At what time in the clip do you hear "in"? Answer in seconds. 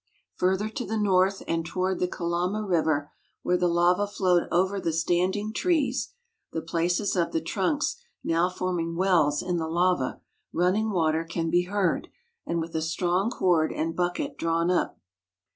9.43-9.57